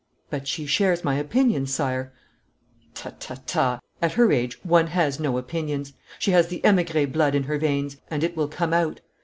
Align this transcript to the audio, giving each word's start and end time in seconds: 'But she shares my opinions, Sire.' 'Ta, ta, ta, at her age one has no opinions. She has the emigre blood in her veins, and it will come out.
'But 0.31 0.47
she 0.47 0.65
shares 0.65 1.03
my 1.03 1.13
opinions, 1.19 1.71
Sire.' 1.71 2.11
'Ta, 2.95 3.11
ta, 3.19 3.35
ta, 3.45 3.79
at 4.01 4.13
her 4.13 4.31
age 4.31 4.57
one 4.65 4.87
has 4.87 5.19
no 5.19 5.37
opinions. 5.37 5.93
She 6.17 6.31
has 6.31 6.47
the 6.47 6.65
emigre 6.65 7.05
blood 7.05 7.35
in 7.35 7.43
her 7.43 7.59
veins, 7.59 7.97
and 8.09 8.23
it 8.23 8.35
will 8.35 8.47
come 8.47 8.73
out. 8.73 9.01